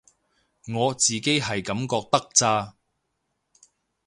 [0.73, 2.75] 我自己係噉覺得咋